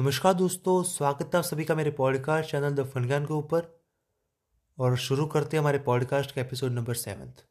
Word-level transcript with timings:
नमस्कार 0.00 0.34
दोस्तों, 0.34 0.82
स्वागत 0.82 1.34
है 1.34 1.38
आप 1.38 1.44
सभी 1.44 1.64
का 1.64 1.74
मेरे 1.74 1.90
पॉडकास्ट 1.90 2.50
चैनल 2.50 2.74
द 2.74 2.84
फनगान 2.84 3.24
के 3.26 3.32
ऊपर। 3.34 3.66
और 4.78 4.96
शुरू 4.96 5.26
करते 5.26 5.56
हैं 5.56 5.60
हमारे 5.60 5.78
पॉडकास्ट 5.78 6.30
का 6.34 6.40
एपिसोड 6.40 6.72
नंबर 6.72 6.94
सेवन्थ 6.94 7.44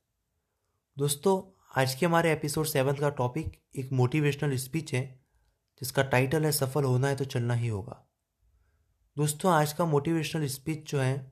दोस्तों, 0.98 1.42
आज 1.78 1.94
के 1.96 2.06
हमारे 2.06 2.32
एपिसोड 2.32 2.66
सेवन्थ 2.66 3.00
का 3.00 3.10
टॉपिक 3.10 3.52
एक 3.76 3.92
मोटिवेशनल 3.92 4.56
स्पीच 4.58 4.94
है, 4.94 5.04
जिसका 5.82 6.04
टाइटल 6.04 6.46
है 6.46 6.52
सफल 6.52 6.84
होना 6.84 7.08
है 7.08 7.16
तो 7.16 7.26
चलना 7.26 7.54
ही 7.54 7.68
होगा। 7.68 8.04
दोस्तों, 9.18 9.52
आज 9.52 9.74
का 9.74 9.86
मोटिवेशनल 9.86 10.48
स्पीच 10.48 10.92
जो 10.92 11.00
है, 11.00 11.32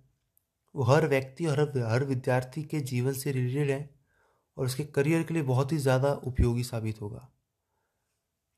वो 0.76 0.84
हर 0.84 1.08
व्यक्ति 1.08 1.46
और 1.46 1.60
हर 1.60 1.80
हर 1.84 2.04
विद्यार्थी 2.04 2.64
के 2.64 2.80
जीवन 2.84 3.14
से 3.14 3.32
रिलेटेड 3.32 3.72
है, 3.72 3.90
और 4.58 4.66
उसके 4.66 4.84
करियर 4.84 5.24
के 5.24 5.34
लिए 5.34 5.44
बहुत 5.44 5.72
ही 5.72 5.78
ज़्यादा 5.78 6.14
उपयोगी 6.14 6.64
साबित 6.64 7.02
होगा। 7.02 7.28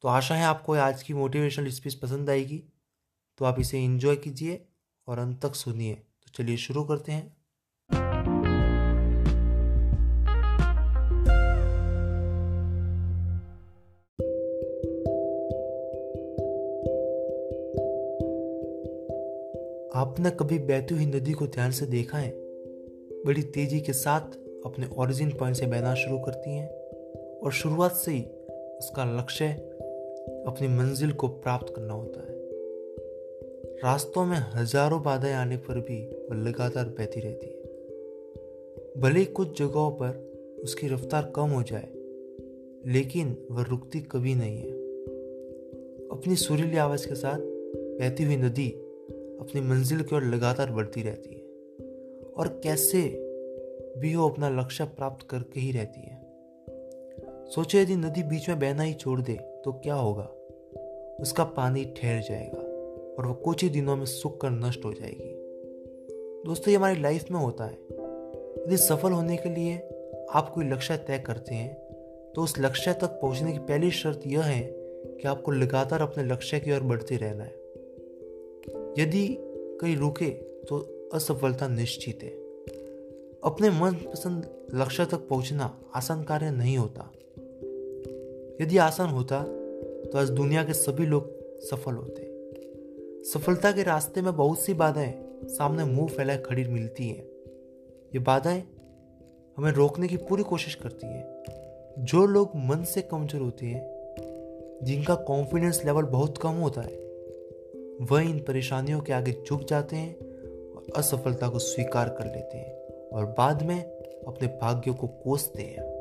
तो 0.02 0.08
आशा 0.08 0.36
है 0.36 0.46
आपको 0.46 0.74
आज 0.74 1.04
की 1.04 1.14
मोटिवेशनल 1.14 1.68
स्पीच 1.68 1.94
पसंद 1.94 2.30
आएगी। 2.30 2.64
तो 3.38 3.46
आप 3.46 3.60
इसे 3.60 3.80
एंजॉय 3.80 4.16
कीजिए 4.16 4.66
और 5.08 5.20
अंत 5.20 5.46
तक 5.46 5.56
सुनिए। 5.56 5.94
तो 5.94 6.32
चलिए 6.36 6.58
शुरू 6.58 6.84
करते 6.84 7.12
हैं। 7.12 7.38
आपने 19.96 20.32
कभी 20.32 20.60
बहती 20.60 20.96
हुई 20.96 21.06
नदी 21.06 21.32
को 21.32 21.48
ध्यान 21.48 21.72
से 21.72 21.86
देखा 21.86 22.18
है? 22.18 22.32
बड़ी 23.26 23.44
तेज़ी 23.44 23.80
के 23.80 23.94
साथ 23.94 24.22
अपने 24.66 24.88
ओरिजिन 24.88 25.30
पॉइंट 25.32 25.58
से 25.58 25.66
बहना 25.66 25.96
शुरू 25.96 26.20
करती 26.20 26.56
हैं 26.56 26.70
और 27.40 27.52
शुरुआत 27.52 27.92
से 27.92 28.12
ही 28.12 28.24
उसका 28.78 29.06
लक्ष्य 29.06 29.69
अपनी 30.48 30.68
मंजिल 30.68 31.12
को 31.12 31.28
प्राप्त 31.28 31.74
करना 31.76 31.94
होता 31.94 32.20
है। 32.20 32.38
रास्तों 33.84 34.26
में 34.26 34.38
हज़ारों 34.38 35.04
बाधाएँ 35.04 35.34
आने 35.34 35.58
पर 35.58 35.80
भी 35.80 35.98
वह 36.06 36.38
लगातार 36.38 36.86
बहती 36.86 37.20
रहती 37.20 37.48
है। 37.48 37.54
भले 39.02 39.26
कुछ 39.26 39.60
जगहों 39.60 39.92
पर 39.92 40.60
उसकी 40.64 40.88
रफ्तार 40.88 41.32
कम 41.36 41.50
हो 41.50 41.64
जाए, 41.64 41.90
लेकिन 42.86 43.38
वह 43.52 43.64
रुकती 43.64 44.00
कभी 44.00 44.36
नहीं 44.36 44.58
है। 44.58 44.72
अपनी 46.10 46.36
सुरीली 46.36 46.78
आवाज़ 46.78 47.08
के 47.08 47.16
साथ 47.16 47.40
बहती 47.40 48.24
हुई 48.24 48.38
नदी 48.38 48.70
अपनी 49.40 49.62
मंजिल 49.62 50.02
की 50.02 50.16
ओर 50.16 50.24
लगातार 50.24 50.72
बढ़ती 50.72 51.02
रहती 51.02 51.30
है, 51.30 51.42
और 52.34 52.48
कैसे 52.64 53.02
भी 53.98 54.16
वो 54.16 54.30
अपना 54.30 54.50
लक्ष्य 54.50 54.84
प्राप्त 54.84 55.28
करके 55.30 55.60
ही 55.60 55.72
रहती 55.72 56.02
है। 56.02 56.18
सोचे 57.46 57.82
यदि 57.82 57.96
नदी 57.96 58.24
बीच 58.24 58.50
में 58.50 58.60
बहना 58.60 58.84
ही 58.84 58.94
छोड़ 58.94 59.22
दे 59.22 59.38
तो 59.66 59.72
क्या 59.74 59.96
होगा? 59.96 60.30
उसका 61.20 61.44
पानी 61.44 61.86
ठहर 61.86 62.22
जाएगा 62.22 62.62
और 63.16 63.26
वह 63.28 63.34
कुछ 63.34 63.64
ही 63.64 63.70
दिनों 63.70 63.96
में 63.96 64.06
सूख 64.06 64.42
कर 64.42 64.50
नष्ट 64.50 64.86
हो 64.86 64.94
जाएगी। 64.94 65.36
दोस्तों, 66.46 66.72
ये 66.72 66.78
हमारी 66.78 67.02
लाइफ 67.02 67.32
में 67.32 67.40
होता 67.40 67.66
है। 67.66 67.78
यदि 68.66 68.78
सफल 68.78 69.12
होने 69.12 69.38
के 69.38 69.50
लिए 69.50 69.78
आप 70.34 70.52
कोई 70.56 70.66
लक्ष्य 70.66 70.98
तय 70.98 71.20
करते 71.20 71.56
हैं 71.56 71.74
तो 72.36 72.42
उस 72.42 72.60
लक्ष्य 72.60 72.94
तक 72.94 73.08
पहुँचने 73.08 73.52
की 73.52 73.60
पहली 73.60 73.92
शर्त 73.92 74.22
यह 74.28 74.42
है 74.42 74.62
कि 75.06 75.28
आपको 75.28 75.52
लगातार 75.52 76.02
अपने 76.02 76.24
लक्ष्य 76.24 76.60
की 76.60 76.72
ओर 76.72 76.80
बढ़ते 76.80 77.18
रहना 77.18 77.44
है। 77.44 77.56
यदि 78.98 79.38
कहीं 79.82 79.98
रुके 79.98 80.30
तो 80.64 80.78
असफलता 81.14 81.68
निश्चित 81.68 82.24
है। 82.24 82.30
अपने 83.44 83.70
मनपसंद 83.70 84.50
लक्ष्य 84.74 85.06
तक 85.06 85.28
पहुँचना 85.28 85.80
आसान 85.96 86.24
कार्य 86.24 86.52
नहीं 86.52 86.78
होता। 86.78 87.12
यदि 88.62 88.78
आसान 88.78 89.10
होता 89.10 89.44
तो 90.12 90.18
आज 90.18 90.30
दुनिया 90.30 90.64
के 90.64 90.74
सभी 90.74 91.06
लोग 91.06 91.28
सफल 91.60 91.94
होते। 91.94 92.22
सफलता 93.24 93.72
के 93.72 93.84
रास्ते 93.84 94.22
में 94.22 94.36
बहुत 94.36 94.60
सी 94.60 94.74
बाधाएँ 94.74 95.14
सामने 95.46 95.84
मुँह 95.84 96.08
फैलाए 96.08 96.38
खड़ी 96.38 96.64
मिलती 96.64 97.08
हैं। 97.10 97.24
ये 98.14 98.20
बाधाएँ 98.20 98.64
हमें 99.58 99.72
रोकने 99.72 100.08
की 100.08 100.18
पूरी 100.18 100.44
कोशिश 100.44 100.76
करती 100.76 101.08
हैं। 101.08 101.44
जो 102.00 102.26
लोग 102.26 102.52
मन 102.56 102.84
से 102.84 103.02
कमज़ोर 103.02 103.42
होते 103.42 103.66
हैं, 103.66 103.82
जिनका 104.84 105.16
कॉन्फिडेंस 105.16 105.82
लेवल 105.86 106.04
बहुत 106.04 106.38
कम 106.38 106.52
होता 106.52 106.82
है, 106.82 106.98
वह 108.12 108.22
इन 108.22 108.40
परेशानियों 108.40 109.00
के 109.00 109.14
आगे 109.14 109.32
झुक 109.32 109.64
जाते 109.64 109.96
हैं 109.96 110.16
और 110.76 110.86
असफलता 110.96 111.50
को 111.50 111.60
स्वीकार 111.60 112.10
कर 112.10 112.26
लेते 112.26 112.58
हैं 112.58 113.10
और 113.10 113.26
बाद 113.26 113.64
में 113.64 113.82
अपने 114.28 114.48
भाग्यों 114.48 114.96
को 114.96 115.08
कोसते 115.08 115.64
हैं। 115.64 115.99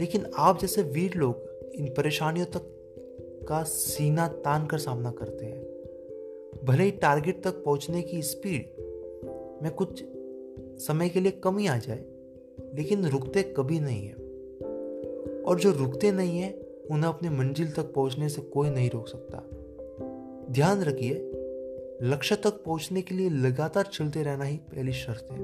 लेकिन 0.00 0.26
आप 0.36 0.60
जैसे 0.60 0.82
वीर 0.82 1.14
लोग 1.14 1.48
इन 1.74 1.86
परेशानियों 1.86 2.46
तक 2.46 2.78
का 3.48 3.62
सीना 3.62 4.28
तान 4.28 4.66
कर 4.66 4.78
सामना 4.78 5.10
करते 5.10 5.46
हैं। 5.46 5.72
भले 6.64 6.84
ही 6.84 6.90
टारगेट 6.90 7.44
तक 7.44 7.50
पहुँचने 7.50 8.02
की 8.02 8.22
स्पीड 8.22 8.82
में 9.62 9.72
कुछ 9.72 10.04
समय 10.84 11.08
के 11.08 11.20
लिए 11.20 11.32
कमी 11.32 11.66
आ 11.66 11.76
जाए, 11.76 12.04
लेकिन 12.74 13.06
रुकते 13.06 13.42
कभी 13.42 13.80
नहीं 13.80 14.06
है। 14.06 14.14
और 15.42 15.60
जो 15.60 15.72
रुकते 15.72 16.12
नहीं 16.12 16.38
है, 16.38 16.52
उन्हें 16.90 17.10
अपनी 17.10 17.28
मंजिल 17.28 17.70
तक 17.72 17.82
पहुँचने 17.82 18.28
से 18.28 18.42
कोई 18.42 18.70
नहीं 18.70 18.90
रोक 18.90 19.08
सकता। 19.08 19.48
ध्यान 20.52 20.82
रखिए, 20.82 21.14
लक्ष्य 22.02 22.36
तक 22.36 22.50
पहुँचने 22.50 23.02
के 23.02 23.14
लिए 23.14 23.30
लगातार 23.30 23.84
चलते 23.92 24.22
रहना 24.22 24.44
ही 24.44 24.56
पहली 24.56 24.92
शर्त 24.92 25.28
है। 25.32 25.38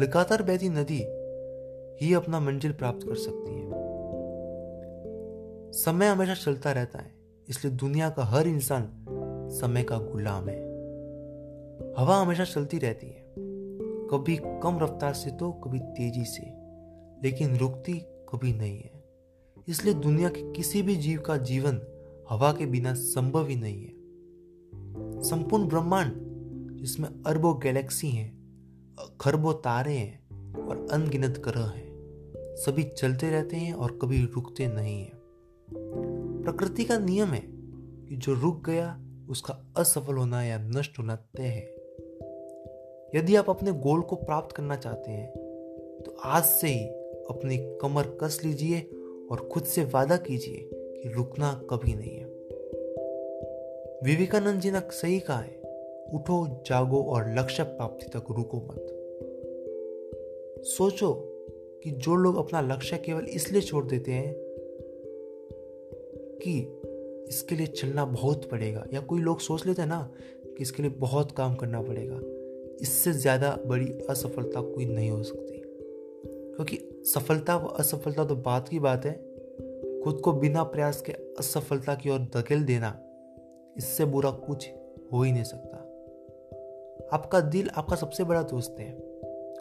लगातार 0.00 0.42
बहती 0.42 0.68
नदी 0.68 1.04
ही 2.02 2.14
अपना 2.14 2.40
मंजिल 2.40 2.72
प्राप्त 2.72 3.06
कर 3.06 3.14
सकती 3.14 3.54
है। 3.54 3.68
समय 5.72 6.06
हमेशा 6.06 6.34
चलता 6.34 6.72
रहता 6.72 6.98
है, 6.98 7.14
इसलिए 7.48 7.74
दुनिया 7.74 8.10
का 8.10 8.24
हर 8.24 8.46
इंसान 8.46 8.88
समय 9.52 9.82
का 9.82 9.98
गुलाम 9.98 10.48
है। 10.48 10.58
हवा 11.98 12.16
हमेशा 12.16 12.44
चलती 12.44 12.78
रहती 12.78 13.06
है, 13.06 13.34
कभी 14.12 14.36
कम 14.62 14.78
रफ्तार 14.78 15.12
से 15.12 15.30
तो 15.30 15.50
कभी 15.52 15.78
तेज़ी 15.78 16.24
से, 16.24 16.42
लेकिन 17.22 17.56
रुकती 17.56 17.94
कभी 18.28 18.52
नहीं 18.52 18.78
है। 18.78 19.04
इसलिए 19.68 19.94
दुनिया 19.94 20.28
के 20.28 20.52
किसी 20.52 20.82
भी 20.82 20.96
जीव 20.96 21.20
का 21.20 21.36
जीवन 21.36 21.80
हवा 22.30 22.52
के 22.52 22.66
बिना 22.66 22.94
संभव 22.94 23.46
ही 23.46 23.56
नहीं 23.56 23.82
है। 23.82 25.22
संपूर्ण 25.22 25.68
ब्रह्मांड, 25.68 26.12
जिसमें 26.76 27.08
अरबों 27.26 27.54
गैलेक्सी 27.62 28.08
हैं, 28.08 28.30
खरबों 29.20 29.52
तारे 29.54 29.92
हैं 29.92 30.66
और 30.68 30.86
अनगिनत 30.92 31.38
ग्रह 31.38 31.66
हैं 31.66 31.89
सभी 32.60 32.82
चलते 32.82 33.30
रहते 33.30 33.56
हैं 33.56 33.72
और 33.72 33.98
कभी 34.02 34.24
रुकते 34.24 34.66
नहीं 34.66 35.00
हैं। 35.00 35.18
प्रकृति 36.44 36.84
का 36.84 36.98
नियम 36.98 37.28
है 37.28 37.42
कि 38.08 38.16
जो 38.16 38.34
रुक 38.34 38.64
गया, 38.66 39.00
उसका 39.30 39.72
असफल 39.76 40.14
होना 40.14 40.42
या 40.44 40.58
नष्ट 40.58 40.98
होना 40.98 41.16
तय 41.16 41.42
है। 41.42 41.74
यदि 43.14 43.36
आप 43.36 43.50
अपने 43.50 43.72
गोल 43.72 44.00
को 44.00 44.16
प्राप्त 44.16 44.56
करना 44.56 44.76
चाहते 44.76 45.10
हैं 45.10 45.32
तो 46.06 46.12
आज 46.24 46.44
से 46.44 46.68
ही 46.68 46.84
अपनी 47.30 47.78
कमर 47.82 48.18
कस 48.22 48.40
लीजिए 48.44 48.80
और 49.30 49.48
खुद 49.52 49.62
से 49.62 49.84
वादा 49.84 50.16
कीजिए 50.16 50.70
कि 50.74 51.08
रुकना 51.08 51.62
कभी 51.70 51.94
नहीं 51.94 52.16
है। 52.16 52.24
विवेकानंद 54.04 54.60
जी 54.60 54.70
ने 54.70 54.80
सही 54.80 55.20
कहा 55.20 55.38
है, 55.38 55.60
उठो, 56.14 56.62
जागो 56.66 57.02
और 57.02 57.38
लक्ष्य 57.38 57.62
प्राप्ति 57.62 58.06
तक 58.06 58.24
रुको 58.30 58.58
मत। 58.58 58.86
सोचो 60.64 61.29
कि 61.84 61.90
जो 61.90 62.16
लोग 62.16 62.36
अपना 62.36 62.60
लक्ष्य 62.60 62.96
केवल 62.96 63.24
इसलिए 63.24 63.62
छोड़ 63.62 63.84
देते 63.84 64.12
हैं 64.12 64.34
कि 66.42 66.58
इसके 67.28 67.56
लिए 67.56 67.66
चलना 67.66 68.04
बहुत 68.04 68.48
पड़ेगा। 68.50 68.84
या 68.94 69.00
कोई 69.00 69.20
लोग 69.20 69.40
सोच 69.40 69.66
लेते 69.66 69.82
हैं 69.82 69.88
ना 69.88 70.10
कि 70.46 70.62
इसके 70.62 70.82
लिए 70.82 70.90
बहुत 70.90 71.32
काम 71.32 71.54
करना 71.54 71.82
पड़ेगा। 71.82 72.20
इससे 72.82 73.12
ज़्यादा 73.12 73.58
बड़ी 73.66 73.86
असफलता 74.10 74.60
कोई 74.60 74.84
नहीं 74.84 75.10
हो 75.10 75.22
सकती। 75.22 75.58
क्योंकि 76.54 77.02
सफलता 77.06 77.56
व 77.56 77.66
असफलता 77.66 78.24
तो 78.24 78.36
बात 78.36 78.68
की 78.68 78.78
बात 78.78 79.04
है। 79.04 79.12
खुद 80.04 80.20
को 80.20 80.32
बिना 80.32 80.62
प्रयास 80.62 81.00
के 81.00 81.12
असफलता 81.12 81.94
की 81.94 82.10
ओर 82.10 82.18
धकेल 82.36 82.64
देना, 82.64 82.98
इससे 83.76 84.04
बुरा 84.04 84.30
कुछ 84.30 84.68
हो 85.12 85.22
ही 85.22 85.32
नहीं 85.32 85.44
सकता। 85.44 85.76
आपका 87.12 87.40
दिल 87.40 87.68
आपका 87.74 87.96
सबसे 87.96 88.24
बड़ा 88.24 88.42
दोस्त 88.42 88.76
है। 88.78 88.92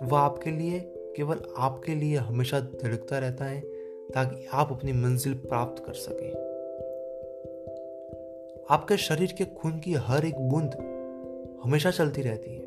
वह 0.04 0.18
आपके 0.20 0.52
लिए 0.52 0.80
केवल 1.16 1.38
आपके 1.58 1.96
लिए 1.96 2.16
हमेशा 2.16 2.60
धड़कता 2.60 3.20
रहता 3.20 3.46
है 3.46 3.62
ताकि 4.10 4.46
आप 4.46 4.72
अपनी 4.72 4.92
मंजिल 4.92 5.34
प्राप्त 5.34 5.84
कर 5.86 5.94
सकें। 5.94 6.50
आपके 8.70 8.98
शरीर 8.98 9.32
के 9.38 9.46
खून 9.46 9.80
की 9.80 9.94
हर 9.94 10.26
एक 10.26 10.40
बूंद 10.40 10.72
हमेशा 11.64 11.92
चलती 11.92 12.22
रहती 12.22 12.52
है, 12.52 12.66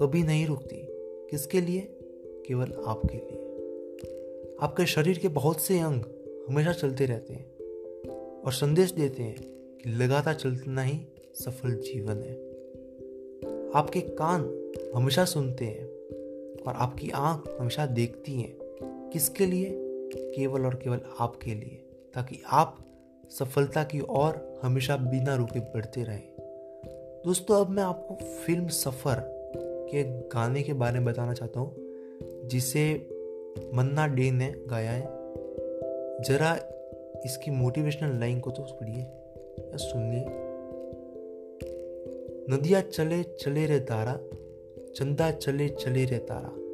कभी 0.00 0.22
नहीं 0.22 0.46
रुकती। 0.46 0.86
किसके 1.30 1.60
लिए? 1.60 1.80
केवल 2.46 2.72
आपके 2.86 3.16
लिए। 3.16 3.44
आपके 4.62 4.86
शरीर 4.86 5.18
के 5.18 5.28
बहुत 5.28 5.60
से 5.60 5.80
अंग 5.80 6.02
हमेशा 6.48 6.72
चलते 6.72 7.06
रहते 7.06 7.34
हैं 7.34 7.56
और 8.42 8.52
संदेश 8.52 8.92
देते 8.92 9.22
हैं 9.22 9.36
कि 9.84 9.90
लगातार 9.90 10.34
चलना 10.34 10.82
ही 10.82 11.00
सफल 11.34 11.70
जीवन 11.70 12.16
है। 12.16 12.48
आपके 13.74 14.00
कान 14.00 14.72
हमेशा 14.94 15.24
सुनते 15.24 15.64
हैं 15.64 15.87
और 16.68 16.74
आपकी 16.76 17.10
आँख 17.10 17.56
हमेशा 17.60 17.86
देखती 17.86 18.40
हैं 18.40 18.58
किसके 19.12 19.46
लिए? 19.46 19.70
केवल 20.16 20.66
और 20.66 20.74
केवल 20.74 21.00
आपके 21.20 21.54
लिए, 21.54 21.84
ताकि 22.14 22.42
आप 22.46 22.78
सफलता 23.30 23.84
की 23.84 24.00
ओर 24.00 24.60
हमेशा 24.62 24.96
बिना 24.96 25.34
रुके 25.34 25.60
बढ़ते 25.60 26.02
रहे। 26.02 26.18
दोस्तों, 27.24 27.60
अब 27.60 27.70
मैं 27.70 27.82
आपको 27.82 28.14
फ़िल्म 28.14 28.68
सफ़र 28.68 29.16
के 29.90 30.04
गाने 30.04 30.62
के 30.62 30.72
बारे 30.72 30.94
में 30.94 31.04
बताना 31.04 31.32
चाहता 31.32 31.60
हूँ, 31.60 31.74
जिसे 32.48 33.08
मन्ना 33.74 34.06
डे 34.06 34.30
ने 34.30 34.54
गाया 34.66 34.90
है। 34.90 35.04
जरा 36.22 36.58
इसकी 37.24 37.50
मोटिवेशनल 37.50 38.20
लाइन 38.20 38.40
को 38.40 38.50
तो 38.50 38.62
पढ़िए 38.62 39.00
या 39.58 39.76
सुनिए। 39.76 40.24
नदिया 42.50 42.80
चले 42.80 43.22
चले 43.22 43.66
रे 43.66 43.80
तारा 43.80 44.18
चंदा 44.96 45.30
चले 45.30 45.68
चले 45.68 46.04
रे 46.04 46.18
तारा। 46.18 46.68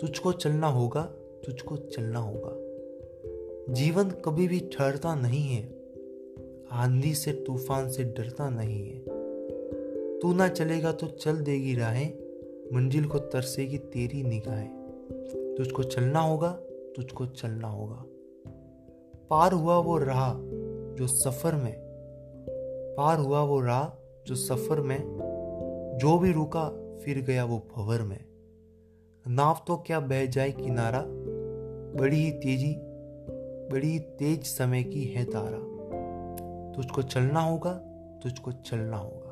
तुझको 0.00 0.32
चलना 0.32 0.66
होगा, 0.66 1.02
तुझको 1.44 1.76
चलना 1.76 2.18
होगा। 2.18 2.52
जीवन 3.72 4.10
कभी 4.10 4.48
भी 4.48 4.60
ठहरता 4.60 5.14
नहीं 5.14 5.42
है। 5.42 5.84
आंधी 6.72 7.14
से, 7.14 7.32
तूफ़ान 7.32 7.88
से 7.88 8.04
डरता 8.04 8.50
नहीं 8.50 8.88
है। 8.88 8.98
तू 10.18 10.34
ना 10.34 10.48
चलेगा 10.48 10.92
तो 10.92 11.06
चल 11.06 11.36
देगी 11.36 11.74
राहें, 11.74 12.12
मंजिल 12.72 13.04
को 13.04 13.18
तरसेगी 13.18 13.78
तेरी 13.78 14.22
निगाहें। 14.22 14.84
तुझको 15.58 15.82
चलना 15.82 16.20
होगा, 16.20 16.52
तुझको 16.96 17.26
चलना 17.26 17.68
होगा। 17.68 18.04
पार 19.30 19.52
हुआ 19.52 19.78
वो 19.78 19.98
राह 19.98 20.34
जो 20.94 21.06
सफ़र 21.06 21.54
में, 21.54 21.74
पार 22.98 23.18
हुआ 23.18 23.40
वो 23.40 23.60
राह 23.60 23.88
जो 24.26 24.34
सफ़र 24.34 24.80
में, 24.80 25.02
जो 26.02 26.18
भी 26.18 26.32
रुका 26.32 26.83
फिर 27.02 27.22
गया 27.22 27.44
वो 27.44 27.68
भवर 27.76 28.02
में। 28.02 28.24
नाव 29.26 29.64
तो 29.66 29.76
क्या 29.76 30.00
बह 30.00 30.26
जाए 30.26 30.50
किनारा? 30.50 31.04
बड़ी 32.00 32.16
ही 32.16 32.30
तेज़ी, 32.30 32.76
बड़ी 33.72 33.98
तेज 33.98 34.44
समय 34.44 34.82
की 34.82 35.04
है 35.04 35.24
तारा। 35.24 35.74
तुझको 36.72 37.02
चलना 37.02 37.40
होगा, 37.40 37.72
तुझको 38.22 38.52
चलना 38.52 38.96
होगा। 38.96 39.24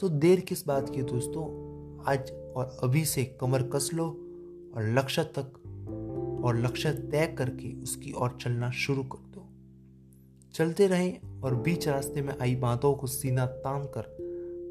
तो 0.00 0.08
देर 0.08 0.40
किस 0.40 0.66
बात 0.66 0.90
की 0.90 1.02
दोस्तों? 1.02 1.68
आज 2.08 2.32
और 2.56 2.76
अभी 2.82 3.04
से 3.04 3.24
कमर 3.24 3.62
कस 3.62 3.90
लो 3.94 4.06
और 4.76 4.98
लक्ष्य 4.98 5.24
तक 5.24 5.62
और 6.44 6.58
लक्ष्य 6.58 6.92
तय 6.92 7.26
करके 7.26 7.82
उसकी 7.82 8.12
ओर 8.12 8.38
चलना 8.40 8.70
शुरू 8.70 9.02
कर 9.02 9.18
दो। 9.18 9.48
चलते 10.52 10.86
रहें 10.86 11.40
और 11.40 11.54
बीच 11.54 11.88
रास्ते 11.88 12.22
में 12.22 12.34
आई 12.42 12.56
बातों 12.56 12.94
को 12.94 13.06
सीना 13.06 13.46
तान 13.46 13.84
कर 13.84 14.18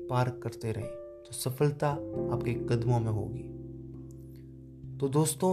पार 0.10 0.30
करते 0.30 0.72
रहें। 0.72 1.07
तो 1.28 1.34
सफलता 1.34 1.88
आपके 1.88 2.54
कदमों 2.70 3.00
में 3.00 3.12
होगी। 3.12 3.44
तो 4.98 5.08
दोस्तों, 5.10 5.50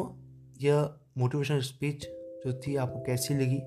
यह 0.63 0.89
मोटिवेशनल 1.19 1.61
स्पीच 1.61 2.07
जो 2.47 2.53
थी 2.61 2.77
आपको 2.77 3.01
कैसी 3.01 3.35
लगी? 3.35 3.59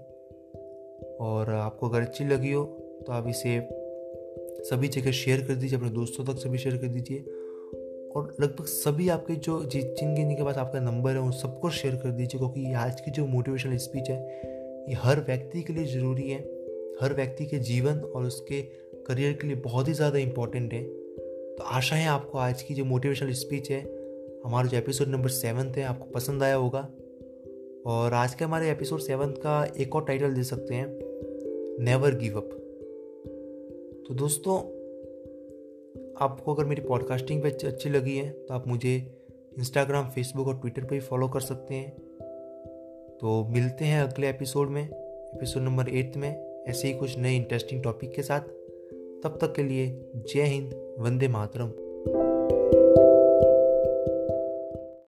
और 1.19 1.49
आपको 1.49 1.89
अगर 1.89 2.01
अच्छी 2.01 2.25
लगी 2.25 2.51
हो 2.51 2.63
तो 3.07 3.13
आप 3.13 3.27
इसे 3.27 3.59
सभी 4.63 4.87
जगह 4.87 5.11
शेयर 5.11 5.41
कर 5.41 5.55
दीजिए, 5.55 5.77
अपने 5.79 5.89
दोस्तों 5.89 6.25
तक 6.25 6.39
सभी 6.39 6.57
शेयर 6.57 6.77
कर 6.77 6.87
दीजिए। 6.87 7.19
और 8.15 8.35
लगभग 8.41 8.65
सभी 8.65 9.09
आपके 9.09 9.35
जो 9.35 9.63
जिन 9.65 10.13
गिनने 10.15 10.35
के 10.35 10.43
पास 10.43 10.57
आपका 10.57 10.79
नंबर 10.79 11.11
है, 11.11 11.19
उन 11.19 11.31
सबको 11.31 11.69
शेयर 11.69 11.95
कर 11.95 12.11
दीजिए, 12.11 12.39
क्योंकि 12.39 12.73
आज 12.73 13.01
की 13.01 13.11
जो 13.11 13.25
मोटिवेशनल 13.27 13.77
स्पीच 13.77 14.09
है, 14.09 14.19
ये 14.89 14.95
हर 14.95 15.19
व्यक्ति 15.19 15.61
के 15.61 15.73
लिए 15.73 15.85
ज़रूरी 15.85 16.29
है। 16.29 16.39
हर 17.01 17.13
व्यक्ति 17.13 17.45
के 17.45 17.59
जीवन 17.59 17.99
और 17.99 18.25
उसके 18.25 18.61
करियर 19.07 19.33
के 19.33 19.47
लिए 19.47 19.55
बहुत 19.55 19.87
ही 19.87 19.93
ज़्यादा 19.93 20.19
इम्पोर्टेंट 20.19 20.73
है। 20.73 20.83
तो 21.57 21.63
आशा 21.63 21.95
है 21.95 22.07
आपको 22.07 22.37
आज 22.37 22.61
की 22.61 22.73
जो 22.73 22.83
मोटिवेशनल 22.85 23.31
स्पीच 23.31 23.69
है, 23.71 23.79
हमारा 24.45 24.67
जो 24.67 24.77
एपिसोड 24.77 25.07
नंबर 25.07 25.29
सेवन्थ 25.29 25.77
है, 25.77 25.83
आपको 25.83 26.05
पसंद 26.05 26.43
आया 26.43 26.55
होगा। 26.55 26.79
और 27.85 28.13
आज 28.13 28.35
के 28.35 28.45
हमारे 28.45 28.69
एपिसोड 28.71 28.99
सेवन्थ 28.99 29.37
का 29.37 29.55
एक 29.77 29.95
और 29.95 30.03
टाइटल 30.05 30.33
दे 30.33 30.43
सकते 30.43 30.73
हैं 30.73 30.85
नेवर 31.79 32.15
गिव 32.15 32.37
अप 32.37 32.49
तो 34.07 34.13
दोस्तों, 34.13 34.57
आपको 36.21 36.53
अगर 36.53 36.65
मेरी 36.65 36.81
पॉडकास्टिंग 36.81 37.41
पे 37.43 37.49
अच्छी 37.67 37.89
लगी 37.89 38.17
है 38.17 38.29
तो 38.29 38.53
आप 38.53 38.67
मुझे 38.67 38.95
इंस्टाग्राम 39.57 40.09
फेसबुक 40.09 40.47
और 40.47 40.59
ट्विटर 40.59 40.81
पे 40.81 40.95
भी 40.95 41.01
फॉलो 41.01 41.27
कर 41.27 41.39
सकते 41.39 41.73
हैं। 41.73 41.89
तो 43.17 43.43
मिलते 43.49 43.85
हैं 43.85 44.01
अगले 44.03 44.29
एपिसोड 44.29 44.69
में 44.69 44.83
एपिसोड 44.83 45.63
नंबर 45.63 45.89
एट 45.89 46.17
में, 46.17 46.63
ऐसे 46.63 46.87
ही 46.87 46.93
कुछ 46.93 47.17
नए 47.17 47.35
इंटरेस्टिंग 47.35 47.83
टॉपिक 47.83 48.13
के 48.15 48.21
साथ। 48.21 48.55
तब 49.23 49.37
तक 49.41 49.53
के 49.55 49.63
लिए 49.63 50.05
जय 50.15 50.41
हिंद 50.41 50.95
वंदे 50.99 51.27
मातरम। 51.27 51.86